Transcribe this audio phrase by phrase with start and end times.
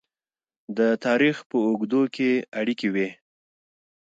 [0.77, 3.09] د تاریخ په اوږدو کې اړیکې وې.